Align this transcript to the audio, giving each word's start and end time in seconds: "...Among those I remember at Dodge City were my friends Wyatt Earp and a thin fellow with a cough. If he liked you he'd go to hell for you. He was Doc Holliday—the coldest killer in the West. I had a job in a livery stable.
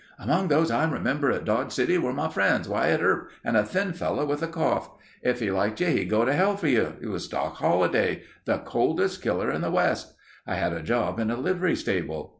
"...Among 0.19 0.47
those 0.47 0.71
I 0.71 0.89
remember 0.89 1.29
at 1.31 1.45
Dodge 1.45 1.71
City 1.71 1.99
were 1.99 2.11
my 2.11 2.27
friends 2.27 2.67
Wyatt 2.67 3.01
Earp 3.03 3.29
and 3.43 3.55
a 3.55 3.63
thin 3.63 3.93
fellow 3.93 4.25
with 4.25 4.41
a 4.41 4.47
cough. 4.47 4.89
If 5.21 5.41
he 5.41 5.51
liked 5.51 5.79
you 5.79 5.85
he'd 5.89 6.09
go 6.09 6.25
to 6.25 6.33
hell 6.33 6.57
for 6.57 6.67
you. 6.67 6.93
He 6.99 7.05
was 7.05 7.27
Doc 7.27 7.57
Holliday—the 7.57 8.57
coldest 8.65 9.21
killer 9.21 9.51
in 9.51 9.61
the 9.61 9.69
West. 9.69 10.15
I 10.47 10.55
had 10.55 10.73
a 10.73 10.81
job 10.81 11.19
in 11.19 11.29
a 11.29 11.37
livery 11.37 11.75
stable. 11.75 12.29